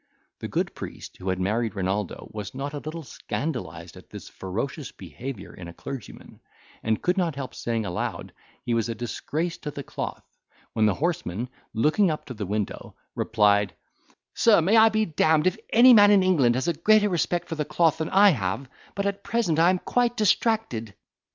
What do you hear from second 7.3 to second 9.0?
help saying aloud, he was a